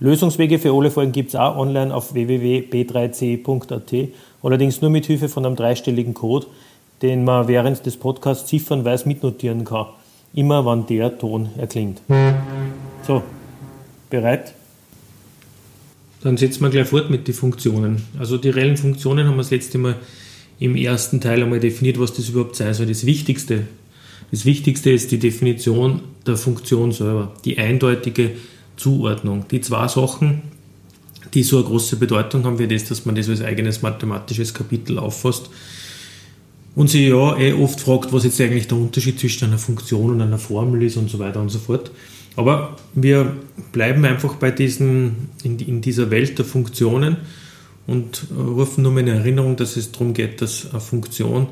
[0.00, 4.08] Lösungswege für alle Folgen gibt es auch online auf www.b3c.at,
[4.42, 6.46] allerdings nur mit Hilfe von einem dreistelligen Code,
[7.02, 9.86] den man während des Podcasts ziffernweise mitnotieren kann.
[10.32, 12.00] Immer wann der Ton erklingt.
[13.06, 13.22] So,
[14.08, 14.54] bereit?
[16.22, 18.02] Dann setzen wir gleich fort mit den Funktionen.
[18.18, 19.96] Also die reellen Funktionen haben wir das letzte Mal
[20.58, 22.86] im ersten Teil einmal definiert, was das überhaupt sein soll.
[22.86, 23.66] Das Wichtigste,
[24.30, 28.30] das Wichtigste ist die Definition der Funktion selber, die eindeutige
[28.80, 29.46] Zuordnung.
[29.50, 30.42] Die zwei Sachen,
[31.34, 34.98] die so eine große Bedeutung haben, wie das, dass man das als eigenes mathematisches Kapitel
[34.98, 35.50] auffasst
[36.74, 40.20] und sich ja eh oft fragt, was jetzt eigentlich der Unterschied zwischen einer Funktion und
[40.22, 41.90] einer Formel ist und so weiter und so fort.
[42.36, 43.36] Aber wir
[43.72, 47.18] bleiben einfach bei diesen, in, in dieser Welt der Funktionen
[47.86, 51.48] und rufen nur in Erinnerung, dass es darum geht, dass eine Funktion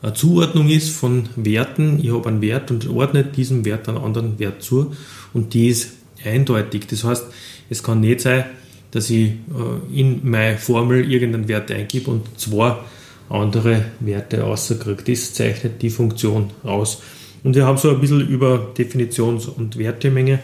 [0.00, 1.98] eine Zuordnung ist von Werten.
[2.00, 4.92] Ich habe einen Wert und ordne diesem Wert einen anderen Wert zu
[5.32, 6.86] und die ist eindeutig.
[6.88, 7.26] Das heißt,
[7.70, 8.44] es kann nicht sein,
[8.90, 12.76] dass ich äh, in meine Formel irgendeinen Wert eingebe und zwei
[13.28, 15.02] andere Werte rauskriege.
[15.04, 17.02] Das zeichnet die Funktion aus.
[17.44, 20.40] Und wir haben so ein bisschen über Definitions- und Wertemenge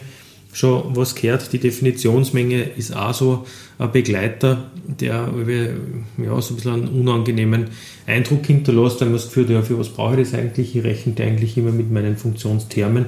[0.53, 1.51] schon was gehört.
[1.51, 3.45] Die Definitionsmenge ist auch so
[3.77, 5.29] ein Begleiter, der
[6.17, 7.65] ja, so ein bisschen einen unangenehmen
[8.05, 10.75] Eindruck hinterlässt, weil man das Gefühl hat, ja, für was brauche ich das eigentlich?
[10.75, 13.05] Ich rechne eigentlich immer mit meinen Funktionstermen,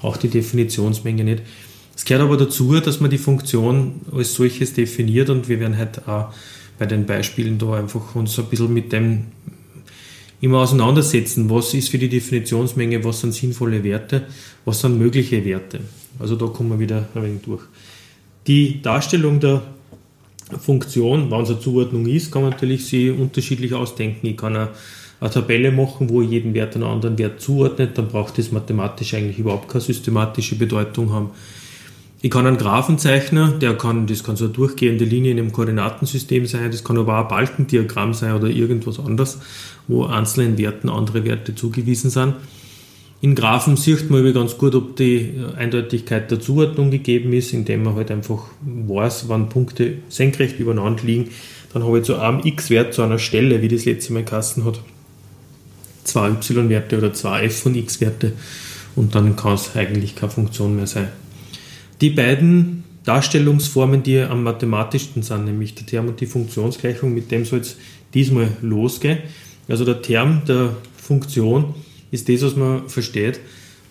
[0.00, 1.42] brauche die Definitionsmenge nicht.
[2.00, 6.08] Es gehört aber dazu, dass man die Funktion als solches definiert und wir werden halt
[6.08, 6.32] auch
[6.78, 9.26] bei den Beispielen da einfach uns ein bisschen mit dem
[10.40, 14.26] immer auseinandersetzen, was ist für die Definitionsmenge, was sind sinnvolle Werte,
[14.64, 15.80] was sind mögliche Werte.
[16.18, 17.64] Also da kommen wir wieder ein wenig durch.
[18.46, 19.60] Die Darstellung der
[20.58, 24.26] Funktion, wenn es eine Zuordnung ist, kann man natürlich sie unterschiedlich ausdenken.
[24.26, 24.68] Ich kann eine,
[25.20, 29.12] eine Tabelle machen, wo ich jeden Wert einen anderen Wert zuordnet, dann braucht das mathematisch
[29.12, 31.32] eigentlich überhaupt keine systematische Bedeutung haben.
[32.22, 35.52] Ich kann einen Graphen zeichnen, der kann, das kann so eine durchgehende Linie in einem
[35.52, 39.38] Koordinatensystem sein, das kann aber auch ein Balkendiagramm sein oder irgendwas anderes,
[39.88, 42.34] wo einzelnen Werten andere Werte zugewiesen sind.
[43.22, 47.94] In Graphen sieht man ganz gut, ob die Eindeutigkeit der Zuordnung gegeben ist, indem man
[47.94, 51.30] halt einfach weiß, wann Punkte senkrecht übereinander liegen.
[51.72, 54.64] Dann habe ich zu einem x-Wert zu einer Stelle, wie das letzte Mal in Kassen
[54.64, 54.80] hat,
[56.04, 58.32] zwei y-Werte oder zwei f von x-Werte
[58.96, 61.08] und dann kann es eigentlich keine Funktion mehr sein.
[62.00, 67.44] Die beiden Darstellungsformen, die am mathematischsten sind, nämlich der Term und die Funktionsgleichung, mit dem
[67.44, 67.76] soll es
[68.14, 69.18] diesmal losgehen.
[69.68, 71.74] Also der Term der Funktion
[72.10, 73.40] ist das, was man versteht,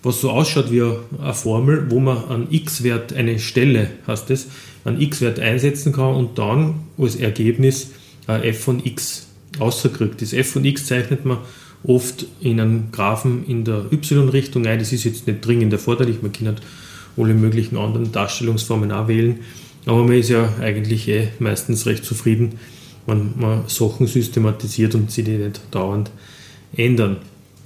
[0.03, 4.47] was so ausschaut wie eine Formel, wo man an x-Wert eine Stelle, heißt das,
[4.85, 7.91] an x-Wert einsetzen kann und dann als Ergebnis
[8.27, 9.27] f von x
[9.59, 10.21] außerkriegt.
[10.21, 11.39] Das f von x zeichnet man
[11.83, 14.79] oft in einem Graphen in der y-Richtung ein.
[14.79, 16.21] Das ist jetzt nicht dringend erforderlich.
[16.21, 16.61] Man kann halt
[17.19, 19.39] alle möglichen anderen Darstellungsformen auch wählen.
[19.85, 22.59] Aber man ist ja eigentlich eh meistens recht zufrieden,
[23.05, 26.11] wenn man Sachen systematisiert und sie nicht dauernd
[26.75, 27.17] ändern.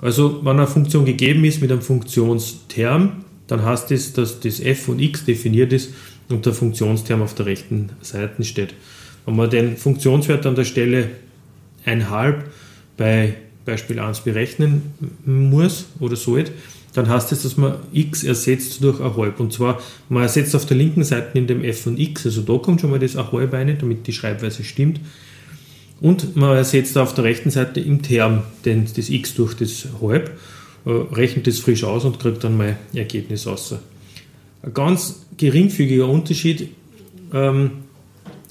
[0.01, 4.83] Also wenn eine Funktion gegeben ist mit einem Funktionsterm, dann heißt es, dass das f
[4.83, 5.93] von x definiert ist
[6.29, 8.73] und der Funktionsterm auf der rechten Seite steht.
[9.25, 11.09] Wenn man den Funktionswert an der Stelle
[11.85, 12.35] 1,5
[12.97, 14.93] bei Beispiel 1 berechnen
[15.25, 16.51] muss oder sollte,
[16.93, 19.39] dann heißt es, dass man x ersetzt durch ein halb.
[19.39, 22.57] Und zwar, man ersetzt auf der linken Seite in dem f von x, also da
[22.57, 24.99] kommt schon mal das ein halb rein, damit die Schreibweise stimmt.
[26.01, 30.37] Und man ersetzt auf der rechten Seite im Term den, das x durch das halb,
[30.85, 33.75] äh, rechnet das frisch aus und kriegt dann mein Ergebnis raus.
[34.61, 36.69] Ein ganz geringfügiger Unterschied,
[37.33, 37.71] ähm,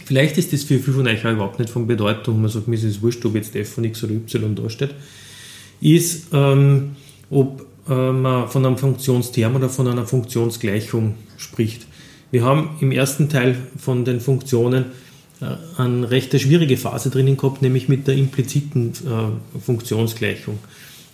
[0.05, 2.75] vielleicht ist das für viele von euch auch überhaupt nicht von Bedeutung, man sagt, mir
[2.75, 4.95] ist es wurscht, ob jetzt f von x oder y da steht,
[5.81, 6.97] ist, ähm,
[7.31, 11.87] ob man von einem Funktionsterm oder von einer Funktionsgleichung spricht.
[12.31, 14.87] Wir haben im ersten Teil von den Funktionen
[15.43, 20.58] äh, eine recht schwierige Phase drinnen gehabt, nämlich mit der impliziten äh, Funktionsgleichung.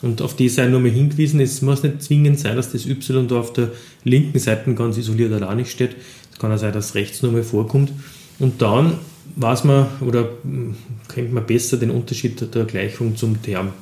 [0.01, 3.27] Und auf die sei nur mal hingewiesen, es muss nicht zwingend sein, dass das y
[3.27, 3.73] da auf der
[4.05, 5.97] linken Seite ganz isoliert allein steht.
[6.33, 7.91] Es kann auch sein, dass rechts nur mal vorkommt.
[8.39, 8.99] Und dann
[9.35, 10.77] weiß man oder hm,
[11.09, 13.73] kennt man besser den Unterschied der Gleichung zum Term.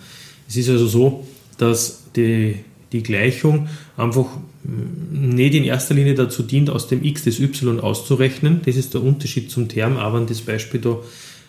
[0.49, 1.27] Es ist also so,
[1.59, 2.57] dass die
[2.93, 4.27] die Gleichung einfach
[4.65, 8.61] nicht in erster Linie dazu dient, aus dem x des y auszurechnen.
[8.65, 10.99] Das ist der Unterschied zum Term, aber wenn das Beispiel da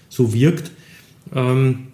[0.09, 0.71] so wirkt,
[1.33, 1.87] ähm,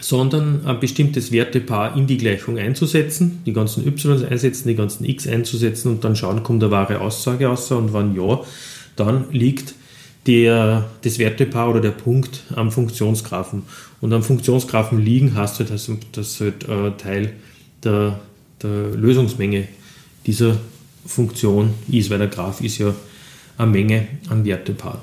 [0.00, 5.26] sondern ein bestimmtes Wertepaar in die Gleichung einzusetzen, die ganzen y einsetzen, die ganzen x
[5.26, 8.40] einzusetzen und dann schauen, kommt eine wahre Aussage raus und wenn ja,
[8.96, 9.74] dann liegt
[10.26, 13.62] der, das Wertepaar oder der Punkt am Funktionsgraphen.
[14.00, 17.32] Und am Funktionsgraphen liegen heißt halt, dass das halt äh, Teil
[17.82, 18.20] der,
[18.64, 19.68] der Lösungsmenge
[20.26, 20.58] dieser
[21.06, 22.94] Funktion ist, weil der Graph ist ja
[23.58, 25.00] eine Menge an Wertepaaren.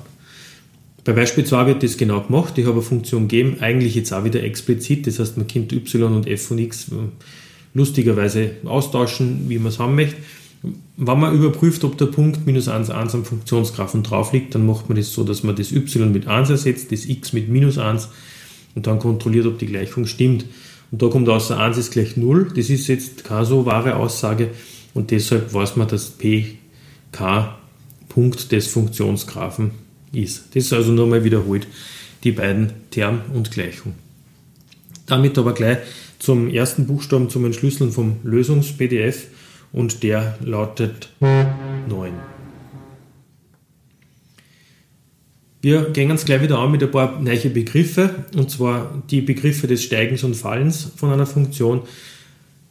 [1.03, 2.57] Bei Beispiel 2 wird das genau gemacht.
[2.57, 5.07] Ich habe eine Funktion gegeben, eigentlich jetzt auch wieder explizit.
[5.07, 6.95] Das heißt, man kann y und f von x äh,
[7.73, 10.17] lustigerweise austauschen, wie man es haben möchte.
[10.97, 14.89] Wenn man überprüft, ob der Punkt minus 1, 1 am Funktionsgraphen drauf liegt, dann macht
[14.89, 18.09] man das so, dass man das y mit 1 ersetzt, das x mit minus 1
[18.75, 20.45] und dann kontrolliert, ob die Gleichung stimmt.
[20.91, 22.51] Und da kommt außer 1 ist gleich 0.
[22.55, 24.49] Das ist jetzt keine so wahre Aussage
[24.93, 27.55] und deshalb weiß man, dass pk
[28.09, 29.71] Punkt des Funktionsgraphen
[30.11, 30.47] ist.
[30.53, 31.65] Das ist also nur mal wiederholt
[32.23, 33.93] die beiden Term und Gleichung.
[35.05, 35.79] Damit aber gleich
[36.19, 39.27] zum ersten Buchstaben zum Entschlüsseln vom Lösungs-PDF
[39.71, 42.13] und der lautet 9.
[45.61, 49.67] Wir gehen uns gleich wieder an mit ein paar neue Begriffe, und zwar die Begriffe
[49.67, 51.81] des Steigens und Fallens von einer Funktion.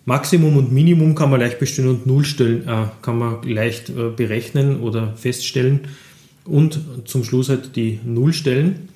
[0.07, 4.81] Maximum und Minimum kann man leicht bestimmen und Nullstellen äh, kann man leicht äh, berechnen
[4.81, 5.81] oder feststellen.
[6.45, 8.89] Und zum Schluss halt die Nullstellen.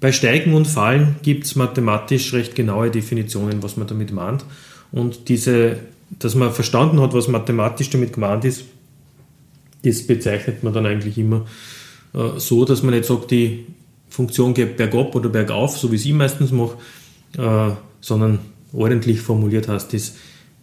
[0.00, 4.44] Bei Steigen und Fallen gibt es mathematisch recht genaue Definitionen, was man damit meint.
[4.92, 5.78] Und diese
[6.18, 8.64] dass man verstanden hat, was mathematisch damit gemeint ist,
[9.82, 11.46] das bezeichnet man dann eigentlich immer
[12.38, 13.66] so, dass man nicht sagt, die
[14.08, 16.76] Funktion geht bergab oder bergauf, so wie ich meistens mache,
[17.36, 18.38] äh, sondern
[18.72, 20.14] ordentlich formuliert heißt das,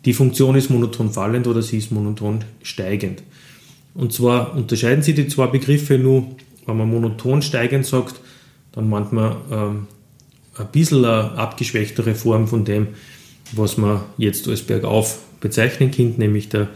[0.06, 3.22] die Funktion ist monoton fallend oder sie ist monoton steigend.
[3.94, 6.28] Und zwar unterscheiden sich die zwei Begriffe nur,
[6.66, 8.22] wenn man monoton steigend sagt,
[8.72, 9.88] dann meint man ähm,
[10.58, 12.88] ein bisschen eine abgeschwächtere Form von dem,
[13.52, 16.70] was man jetzt als bergauf bezeichnen Kind, nämlich der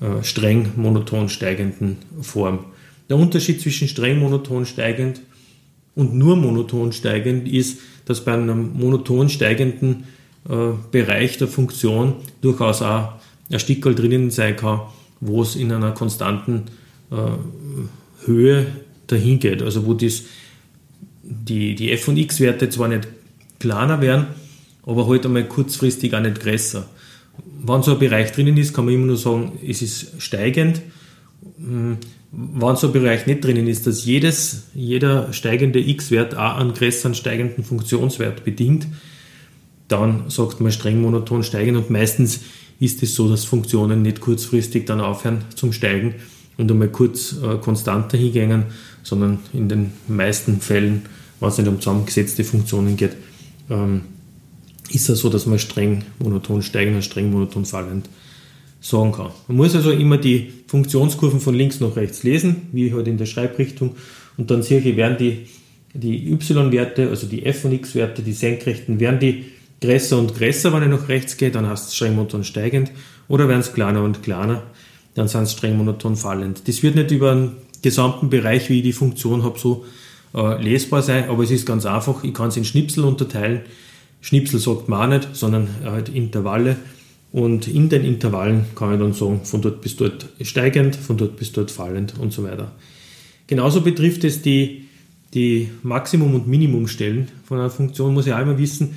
[0.00, 2.64] äh, streng monoton steigenden Form.
[3.12, 5.20] Der Unterschied zwischen streng monoton steigend
[5.94, 10.04] und nur monoton steigend ist, dass bei einem monoton steigenden
[10.48, 13.12] äh, Bereich der Funktion durchaus auch
[13.50, 14.80] ein Stickerl drinnen sein kann,
[15.20, 16.62] wo es in einer konstanten
[17.10, 18.68] äh, Höhe
[19.08, 19.60] dahin geht.
[19.60, 20.22] Also wo das,
[21.22, 23.08] die, die f und x-Werte zwar nicht
[23.58, 24.28] kleiner werden,
[24.84, 26.88] aber halt einmal kurzfristig auch nicht größer
[27.64, 30.82] wenn so ein Bereich drinnen ist, kann man immer nur sagen, es ist steigend.
[32.34, 37.14] Wenn so ein Bereich nicht drinnen ist, dass jedes, jeder steigende x-Wert auch einen größeren
[37.14, 38.86] steigenden Funktionswert bedingt,
[39.88, 42.40] dann sagt man streng monoton steigen und meistens
[42.80, 46.14] ist es so, dass Funktionen nicht kurzfristig dann aufhören zum Steigen
[46.56, 48.64] und einmal kurz äh, konstanter hingehen,
[49.02, 51.02] sondern in den meisten Fällen,
[51.38, 53.16] wenn es nicht um zusammengesetzte Funktionen geht,
[53.68, 54.02] ähm,
[54.88, 58.08] ist es so, dass man streng monoton steigend und streng monoton fallend
[58.82, 59.30] sagen kann.
[59.48, 63.26] Man muss also immer die Funktionskurven von links nach rechts lesen, wie halt in der
[63.26, 63.94] Schreibrichtung,
[64.36, 65.46] und dann sehe ich, werden die,
[65.94, 69.44] die y-Werte, also die f und x-Werte, die senkrechten, werden die
[69.80, 72.90] größer und größer, wenn ich nach rechts gehe, dann heißt es streng monoton steigend,
[73.28, 74.62] oder werden es kleiner und kleiner,
[75.14, 76.66] dann sind es streng monoton fallend.
[76.66, 77.52] Das wird nicht über einen
[77.82, 79.84] gesamten Bereich, wie ich die Funktion habe, so
[80.34, 83.60] äh, lesbar sein, aber es ist ganz einfach, ich kann es in Schnipsel unterteilen,
[84.22, 86.76] Schnipsel sagt man auch nicht, sondern halt Intervalle.
[87.32, 91.36] Und in den Intervallen kann ich dann sagen, von dort bis dort steigend, von dort
[91.36, 92.72] bis dort fallend und so weiter.
[93.46, 94.84] Genauso betrifft es die,
[95.32, 98.96] die Maximum- und Minimumstellen von einer Funktion, muss ich auch immer wissen,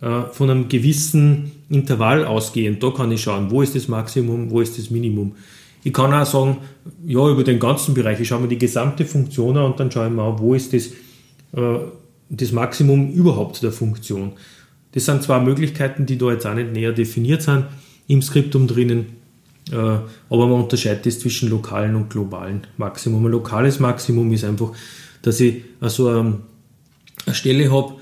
[0.00, 2.82] äh, von einem gewissen Intervall ausgehend.
[2.82, 5.36] Da kann ich schauen, wo ist das Maximum, wo ist das Minimum.
[5.84, 6.58] Ich kann auch sagen,
[7.06, 10.08] ja, über den ganzen Bereich, ich schaue mir die gesamte Funktion an und dann schaue
[10.08, 10.88] ich mal, wo ist das,
[11.52, 11.78] äh,
[12.28, 14.32] das Maximum überhaupt der Funktion.
[14.92, 17.66] Das sind zwei Möglichkeiten, die da jetzt auch nicht näher definiert sind
[18.08, 19.06] im Skriptum drinnen.
[19.70, 23.26] Äh, aber man unterscheidet das zwischen lokalen und globalen Maximum.
[23.26, 24.72] Ein lokales Maximum ist einfach,
[25.22, 26.38] dass ich also eine
[27.32, 27.94] Stelle habe,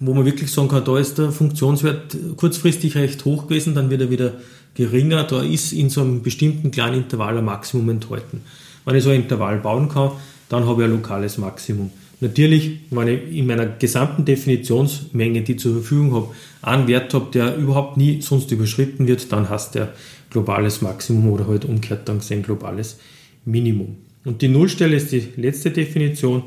[0.00, 4.02] wo man wirklich sagen kann, da ist der Funktionswert kurzfristig recht hoch gewesen, dann wird
[4.02, 4.34] er wieder
[4.74, 5.24] geringer.
[5.24, 8.42] Da ist in so einem bestimmten kleinen Intervall ein Maximum enthalten.
[8.84, 10.12] Wenn ich so ein Intervall bauen kann,
[10.48, 11.90] dann habe ich ein lokales Maximum.
[12.20, 17.30] Natürlich, wenn ich in meiner gesamten Definitionsmenge, die ich zur Verfügung habe, einen Wert habe,
[17.32, 19.92] der überhaupt nie sonst überschritten wird, dann hast der
[20.30, 22.98] globales Maximum oder halt umgekehrt dann gesehen globales
[23.44, 23.96] Minimum.
[24.24, 26.42] Und die Nullstelle ist die letzte Definition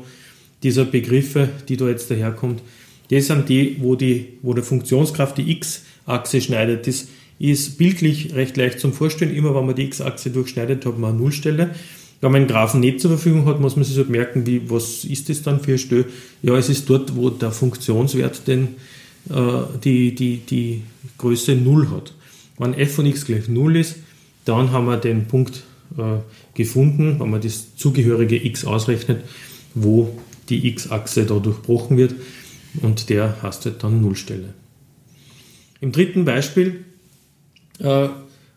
[0.62, 2.62] dieser Begriffe, die da jetzt daherkommt.
[3.10, 6.86] Das sind die, wo, die, wo der Funktionskraft die x-Achse schneidet.
[6.86, 9.34] Das ist bildlich recht leicht zum Vorstellen.
[9.34, 11.74] Immer wenn man die x-Achse durchschneidet, hat man eine Nullstelle.
[12.22, 15.04] Wenn man einen Graphen nicht zur Verfügung hat, muss man sich halt merken, wie, was
[15.04, 16.04] ist das dann für ein Stelle?
[16.40, 18.76] Ja, es ist dort, wo der Funktionswert den,
[19.28, 20.82] äh, die, die, die
[21.18, 22.14] Größe 0 hat.
[22.58, 23.96] Wenn f von x gleich 0 ist,
[24.44, 25.64] dann haben wir den Punkt
[25.98, 26.20] äh,
[26.54, 29.24] gefunden, wenn man das zugehörige x ausrechnet,
[29.74, 30.16] wo
[30.48, 32.14] die x-Achse da durchbrochen wird
[32.82, 34.54] und der halt dann Nullstelle.
[35.80, 36.84] Im dritten Beispiel
[37.80, 38.08] äh,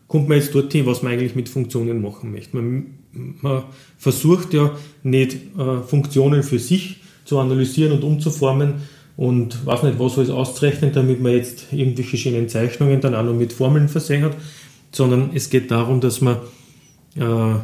[0.06, 2.56] kommt man jetzt dorthin, was man eigentlich mit Funktionen machen möchte.
[2.56, 2.94] Man,
[3.40, 3.64] man
[3.98, 8.74] versucht ja nicht äh, Funktionen für sich zu analysieren und umzuformen
[9.16, 13.34] und weiß nicht, was alles auszurechnen, damit man jetzt irgendwelche schönen Zeichnungen dann auch noch
[13.34, 14.36] mit Formeln versehen hat,
[14.92, 16.36] sondern es geht darum, dass man
[17.16, 17.54] äh,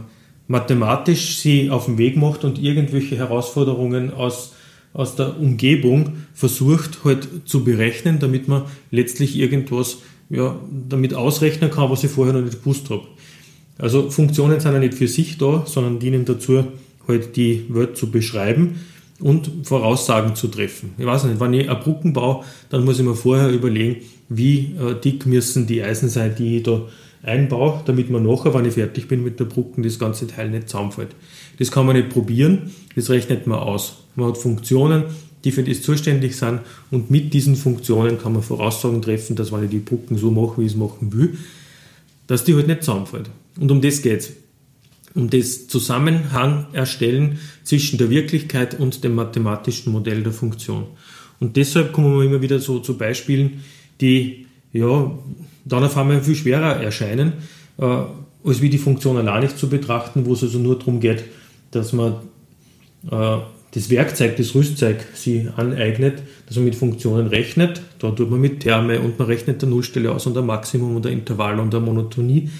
[0.48, 4.52] mathematisch sie auf den Weg macht und irgendwelche Herausforderungen aus
[4.92, 11.90] aus der Umgebung versucht halt zu berechnen, damit man letztlich irgendwas ja, damit ausrechnen kann,
[11.90, 13.06] was ich vorher noch nicht gewusst habe.
[13.82, 16.64] Also Funktionen sind ja nicht für sich da, sondern dienen dazu,
[17.08, 18.76] halt die Welt zu beschreiben
[19.18, 20.94] und Voraussagen zu treffen.
[20.98, 23.96] Ich weiß nicht, wenn ich eine Brücken baue, dann muss ich mir vorher überlegen,
[24.28, 26.82] wie äh, dick müssen die Eisen sein, die ich da
[27.24, 30.68] einbaue, damit man nachher, wenn ich fertig bin mit der Brücken, das ganze Teil nicht
[30.68, 31.16] zusammenfällt.
[31.58, 34.04] Das kann man nicht probieren, das rechnet man aus.
[34.14, 35.06] Man hat Funktionen,
[35.42, 36.60] die für das zuständig sind
[36.92, 40.60] und mit diesen Funktionen kann man Voraussagen treffen, dass wenn ich die Brücken so mache,
[40.60, 41.36] wie ich es machen will,
[42.28, 43.28] dass die halt nicht zusammenfällt.
[43.58, 44.32] Und um das geht es.
[45.14, 50.86] Um das Zusammenhang erstellen zwischen der Wirklichkeit und dem mathematischen Modell der Funktion.
[51.38, 53.62] Und deshalb kommen wir immer wieder so zu Beispielen,
[54.00, 55.10] die ja
[55.64, 57.34] dann auf einmal viel schwerer erscheinen,
[57.78, 61.24] äh, als wie die Funktion allein nicht zu betrachten, wo es also nur darum geht,
[61.70, 62.14] dass man
[63.10, 63.38] äh,
[63.74, 67.80] das Werkzeug, das Rüstzeug sie aneignet, dass man mit Funktionen rechnet.
[67.98, 71.06] Da tut man mit Terme und man rechnet der Nullstelle aus und ein Maximum und
[71.06, 72.50] ein Intervall und eine Monotonie.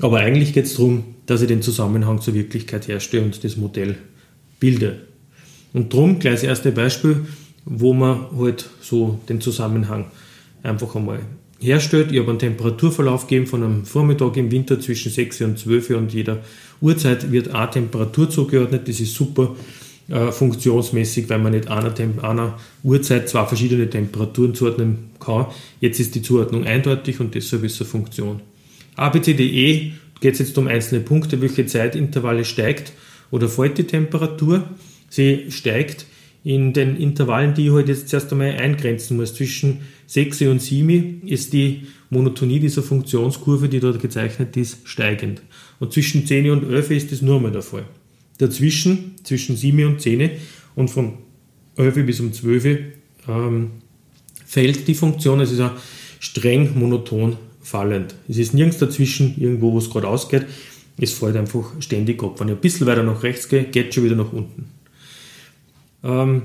[0.00, 3.96] Aber eigentlich geht es darum, dass ich den Zusammenhang zur Wirklichkeit herstelle und das Modell
[4.60, 5.00] bilde.
[5.72, 7.26] Und darum gleich das erste Beispiel,
[7.64, 10.06] wo man halt so den Zusammenhang
[10.62, 11.20] einfach einmal
[11.60, 12.12] herstellt.
[12.12, 16.12] Ich habe einen Temperaturverlauf gegeben von einem Vormittag im Winter zwischen 6 und 12 und
[16.12, 16.38] jeder
[16.80, 18.88] Uhrzeit wird eine Temperatur zugeordnet.
[18.88, 19.54] Das ist super
[20.08, 25.46] äh, funktionsmäßig, weil man nicht einer, einer Uhrzeit zwei verschiedene Temperaturen zuordnen kann.
[25.80, 28.40] Jetzt ist die Zuordnung eindeutig und deshalb ist es eine Funktion.
[28.96, 32.92] ABCDE geht es jetzt um einzelne Punkte, welche Zeitintervalle steigt
[33.30, 34.68] oder fällt die Temperatur.
[35.08, 36.06] Sie steigt
[36.44, 39.34] in den Intervallen, die ich heute halt jetzt zuerst einmal eingrenzen muss.
[39.34, 45.42] Zwischen 6 und 7 ist die Monotonie dieser Funktionskurve, die dort gezeichnet ist, steigend.
[45.80, 47.84] Und zwischen 10 und 11 ist das nur mal der Fall.
[48.38, 50.30] Dazwischen, zwischen 7 und 10
[50.74, 51.14] und von
[51.76, 52.78] 11 bis um 12
[53.28, 53.70] ähm,
[54.46, 55.72] fällt die Funktion, es ist auch
[56.20, 58.14] streng monoton fallend.
[58.28, 60.46] Es ist nirgends dazwischen irgendwo, wo es gerade ausgeht.
[60.98, 62.38] Es fällt einfach ständig ab.
[62.38, 64.66] Wenn ich ein bisschen weiter nach rechts gehe, geht es schon wieder nach unten.
[66.04, 66.42] Ähm,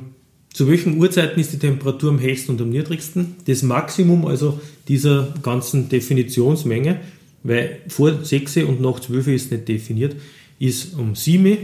[0.51, 3.35] zu welchen Uhrzeiten ist die Temperatur am höchsten und am niedrigsten?
[3.45, 6.99] Das Maximum also dieser ganzen Definitionsmenge,
[7.43, 10.15] weil vor 6 und nach 12 ist nicht definiert,
[10.57, 11.57] ist um 7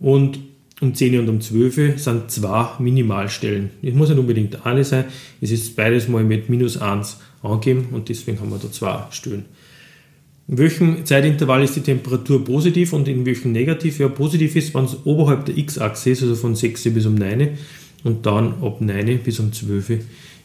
[0.00, 0.38] und
[0.80, 3.70] um 10 und um 12 sind zwei Minimalstellen.
[3.82, 5.04] Es muss nicht unbedingt eine sein,
[5.40, 9.44] es ist beides mal mit minus 1 angegeben und deswegen haben wir da zwei Stellen.
[10.46, 13.98] In welchem Zeitintervall ist die Temperatur positiv und in welchem negativ?
[13.98, 17.50] Ja, positiv ist, wenn es oberhalb der x-Achse ist, also von 6 bis um 9
[18.02, 20.00] und dann ab 9 bis um 12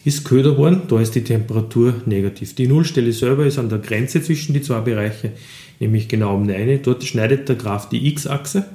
[0.05, 2.55] ist köder geworden, da ist die Temperatur negativ.
[2.55, 5.31] Die Nullstelle selber ist an der Grenze zwischen die zwei Bereiche,
[5.79, 6.81] nämlich genau um 9.
[6.83, 8.65] Dort schneidet der Graph die x-Achse.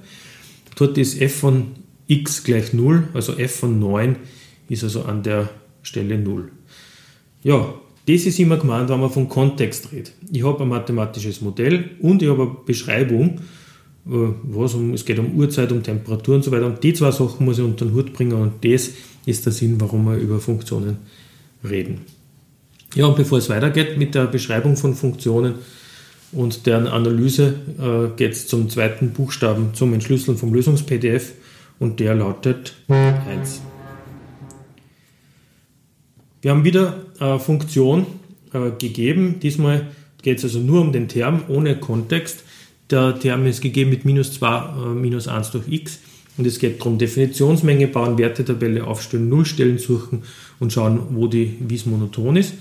[0.76, 1.66] Dort ist f von
[2.06, 4.16] x gleich 0, also f von 9
[4.68, 5.50] ist also an der
[5.82, 6.50] Stelle 0.
[7.42, 7.74] Ja,
[8.06, 10.12] das ist immer gemeint, wenn man von Kontext redet.
[10.30, 13.40] Ich habe ein mathematisches Modell und ich habe eine Beschreibung,
[14.06, 16.66] äh, was um, es geht um Uhrzeit, um Temperatur und so weiter.
[16.66, 18.90] Und die zwei Sachen muss ich unter den Hut bringen und das
[19.24, 20.98] ist der Sinn, warum wir über Funktionen
[21.62, 22.02] reden.
[22.94, 25.54] Ja, und bevor es weitergeht mit der Beschreibung von Funktionen
[26.34, 31.32] und deren Analyse, äh, geht es zum zweiten Buchstaben, zum Entschlüsseln vom Lösungs-PDF
[31.78, 33.62] und der lautet 1.
[36.42, 38.06] Wir haben wieder eine Funktion
[38.52, 39.40] äh, gegeben.
[39.40, 39.88] Diesmal
[40.22, 42.44] geht es also nur um den Term ohne Kontext.
[42.90, 46.00] Der Term ist gegeben mit minus 2, äh, minus 1 durch x.
[46.36, 50.24] Und es geht darum, Definitionsmenge bauen, Wertetabelle aufstellen, Nullstellen suchen
[50.58, 52.54] und schauen, wo die, wie es monoton ist.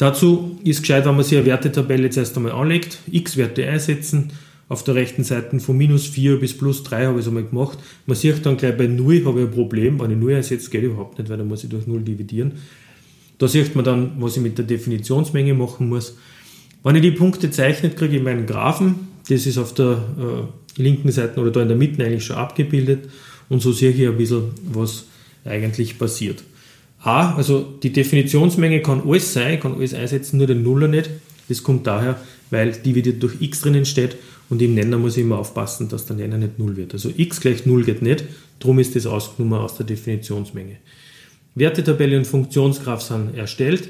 [0.00, 4.32] Dazu ist gescheit, wenn man sich eine Wertetabelle jetzt erst einmal anlegt, x-Werte einsetzen,
[4.66, 7.78] auf der rechten Seite von minus 4 bis plus 3 habe ich es einmal gemacht.
[8.06, 10.84] Man sieht dann gleich bei 0 habe ich ein Problem, wenn ich 0 einsetze, geht
[10.84, 12.52] überhaupt nicht, weil dann muss ich durch 0 dividieren.
[13.36, 16.16] Da sieht man dann, was ich mit der Definitionsmenge machen muss.
[16.82, 18.94] Wenn ich die Punkte zeichne, kriege ich meinen Graphen.
[19.28, 23.10] Das ist auf der äh, linken Seite oder da in der Mitte eigentlich schon abgebildet.
[23.50, 25.04] Und so sehe ich ein bisschen, was
[25.44, 26.42] eigentlich passiert.
[27.02, 31.10] A, also die Definitionsmenge kann alles sein, kann alles einsetzen, nur den Nuller nicht.
[31.48, 34.16] Das kommt daher, weil dividiert durch x drinnen steht
[34.50, 36.92] und im Nenner muss ich immer aufpassen, dass der Nenner nicht 0 wird.
[36.92, 38.24] Also x gleich 0 geht nicht,
[38.58, 40.76] darum ist das ausgenommen aus der Definitionsmenge.
[41.54, 43.88] Wertetabelle und Funktionsgraph sind erstellt.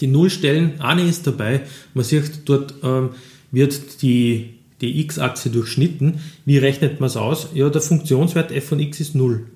[0.00, 1.62] Die Nullstellen, eine ist dabei,
[1.94, 3.10] man sieht, dort ähm,
[3.50, 6.20] wird die, die x-Achse durchschnitten.
[6.44, 7.48] Wie rechnet man es aus?
[7.54, 9.46] Ja, der Funktionswert f von x ist 0.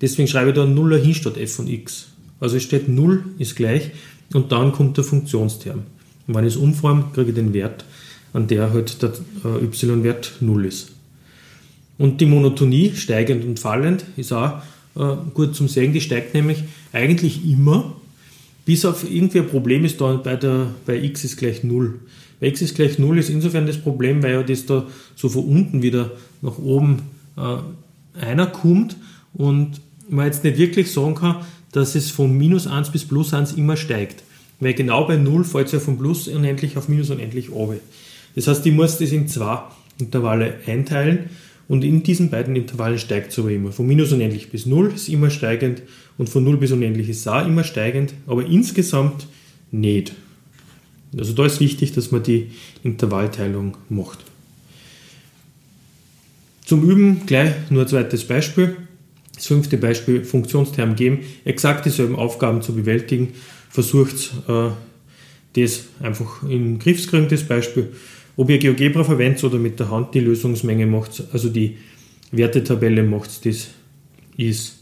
[0.00, 2.11] Deswegen schreibe ich da 0 hin statt f von x.
[2.42, 3.92] Also es steht 0 ist gleich
[4.34, 5.84] und dann kommt der Funktionsterm.
[6.26, 7.84] Und wenn ich es umforme, kriege ich den Wert,
[8.32, 9.12] an der halt der
[9.44, 10.90] äh, y-Wert 0 ist.
[11.98, 14.60] Und die Monotonie, steigend und fallend, ist auch
[14.96, 15.92] äh, gut zum Sehen.
[15.92, 17.94] Die steigt nämlich eigentlich immer,
[18.64, 22.00] bis auf irgendwie ein Problem ist da bei, der, bei x ist gleich 0.
[22.40, 24.84] Bei x ist gleich 0 ist insofern das Problem, weil ja das da
[25.14, 27.02] so von unten wieder nach oben
[27.36, 28.96] äh, einer kommt
[29.32, 31.36] und man jetzt nicht wirklich sagen kann,
[31.72, 34.22] dass es von minus 1 bis plus 1 immer steigt.
[34.60, 37.80] Weil genau bei 0 fällt es ja von plus unendlich auf minus unendlich runter.
[38.36, 39.62] Das heißt, ich muss das in zwei
[39.98, 41.30] Intervalle einteilen
[41.68, 43.72] und in diesen beiden Intervallen steigt es aber immer.
[43.72, 45.82] Von minus unendlich bis 0 ist immer steigend
[46.18, 49.26] und von 0 bis unendlich ist auch immer steigend, aber insgesamt
[49.70, 50.12] nicht.
[51.16, 52.50] Also da ist wichtig, dass man die
[52.82, 54.18] Intervallteilung macht.
[56.64, 58.76] Zum Üben gleich nur ein zweites Beispiel.
[59.34, 63.32] Das fünfte Beispiel, Funktionsterm geben, exakt dieselben Aufgaben zu bewältigen.
[63.70, 64.70] Versucht äh,
[65.54, 67.92] das einfach in den das Beispiel.
[68.36, 71.78] Ob ihr GeoGebra verwendet oder mit der Hand die Lösungsmenge macht, also die
[72.30, 73.68] Wertetabelle macht, das
[74.36, 74.78] ist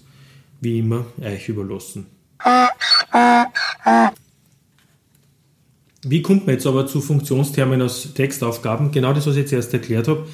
[0.60, 2.06] wie immer euch überlassen.
[6.02, 8.90] Wie kommt man jetzt aber zu Funktionstermen aus Textaufgaben?
[8.90, 10.26] Genau das, was ich jetzt erst erklärt habe.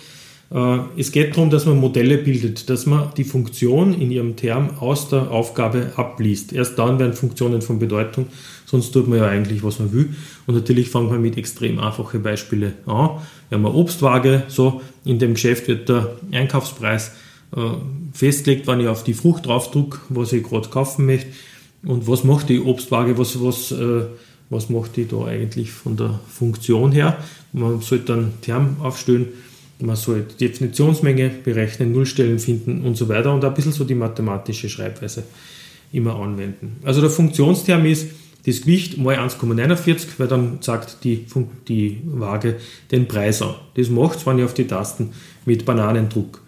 [0.50, 4.70] Äh, es geht darum, dass man Modelle bildet, dass man die Funktion in ihrem Term
[4.80, 6.52] aus der Aufgabe abliest.
[6.52, 8.26] Erst dann werden Funktionen von Bedeutung,
[8.64, 10.14] sonst tut man ja eigentlich, was man will.
[10.46, 13.10] Und natürlich fangen wir mit extrem einfachen Beispielen an.
[13.48, 17.12] Wir haben eine Obstwaage, so in dem Geschäft wird der Einkaufspreis
[17.56, 17.60] äh,
[18.12, 21.28] festgelegt, wenn ich auf die Frucht draufdrücke, was ich gerade kaufen möchte.
[21.84, 24.06] Und was macht die Obstwaage, was, was, äh,
[24.50, 27.18] was macht die da eigentlich von der Funktion her?
[27.52, 29.28] Man sollte dann Term aufstellen
[29.80, 33.94] man soll die Definitionsmenge berechnen, Nullstellen finden und so weiter und ein bisschen so die
[33.94, 35.24] mathematische Schreibweise
[35.92, 36.76] immer anwenden.
[36.82, 38.08] Also der Funktionsterm ist
[38.46, 41.26] das Gewicht mal 1,49, weil dann sagt die,
[41.68, 42.56] die Waage
[42.90, 43.54] den Preis an.
[43.74, 45.10] Das macht es, wenn ich auf die Tasten
[45.44, 46.40] mit Bananendruck.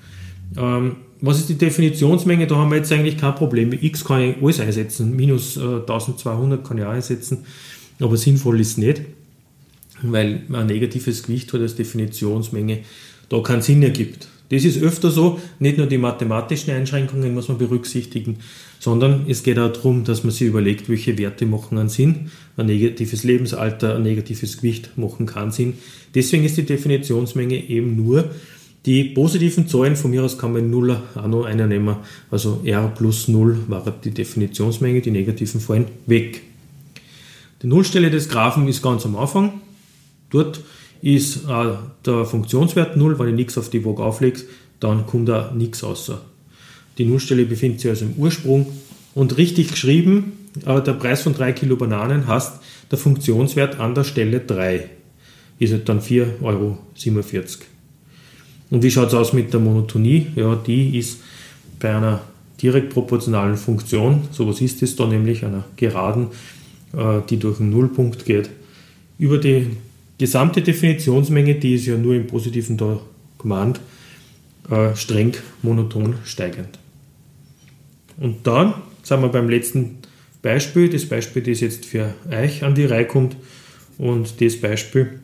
[0.57, 2.47] Ähm, was ist die Definitionsmenge?
[2.47, 3.73] Da haben wir jetzt eigentlich kein Problem.
[3.73, 7.39] X kann ich alles einsetzen, minus äh, 1200 kann ich auch einsetzen,
[7.99, 9.03] aber sinnvoll ist nicht,
[10.03, 12.81] weil ein negatives Gewicht hat als Definitionsmenge
[13.29, 14.29] da keinen Sinn ergibt.
[14.51, 18.39] Das ist öfter so, nicht nur die mathematischen Einschränkungen muss man berücksichtigen,
[18.79, 22.31] sondern es geht auch darum, dass man sich überlegt, welche Werte machen einen Sinn.
[22.57, 25.75] Ein negatives Lebensalter, ein negatives Gewicht machen keinen Sinn.
[26.15, 28.31] Deswegen ist die Definitionsmenge eben nur
[28.87, 31.97] die positiven Zahlen, von mir aus kann man Nuller auch noch einer nehmen,
[32.31, 36.43] also R plus 0 war die Definitionsmenge, die negativen fallen weg.
[37.63, 39.61] Die Nullstelle des Graphen ist ganz am Anfang.
[40.31, 40.61] Dort
[41.03, 44.41] ist äh, der Funktionswert 0, wenn ich nichts auf die Waage auflege,
[44.81, 46.21] dann kommt da nichts außer.
[46.99, 48.67] Die Nullstelle befindet sich also im Ursprung
[49.15, 50.33] und richtig geschrieben,
[50.67, 54.89] äh, der Preis von 3 Kilo Bananen heißt der Funktionswert an der Stelle 3.
[55.59, 56.79] Ist halt dann 4,47 Euro.
[58.71, 60.27] Und wie schaut es aus mit der Monotonie?
[60.37, 61.21] Ja, die ist
[61.81, 62.21] bei einer
[62.61, 66.29] direkt proportionalen Funktion, sowas ist es da nämlich, einer Geraden,
[66.93, 68.51] äh, die durch einen Nullpunkt geht,
[69.19, 69.69] über die
[70.19, 72.79] gesamte Definitionsmenge, die ist ja nur im positiven
[73.39, 73.81] Command
[74.71, 76.79] äh, streng monoton steigend.
[78.19, 79.99] Und dann sind wir beim letzten
[80.43, 83.37] Beispiel, das Beispiel, das jetzt für euch an die Reihe kommt.
[83.97, 85.21] Und das Beispiel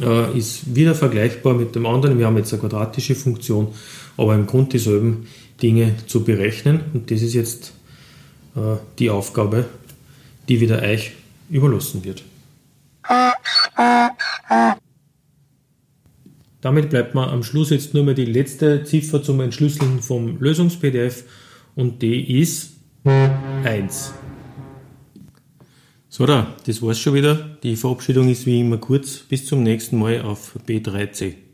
[0.00, 2.18] äh, ist wieder vergleichbar mit dem anderen.
[2.18, 3.68] Wir haben jetzt eine quadratische Funktion,
[4.16, 5.26] aber im Grunde dieselben
[5.62, 6.80] Dinge zu berechnen.
[6.92, 7.72] Und das ist jetzt
[8.56, 9.66] äh, die Aufgabe,
[10.48, 11.12] die wieder euch
[11.50, 12.22] überlassen wird.
[16.60, 21.24] Damit bleibt mir am Schluss jetzt nur mehr die letzte Ziffer zum Entschlüsseln vom Lösungs-PDF
[21.74, 24.12] und die ist 1.
[26.08, 27.56] So, da, das war's schon wieder.
[27.62, 29.20] Die Verabschiedung ist wie immer kurz.
[29.20, 31.49] Bis zum nächsten Mal auf B3C.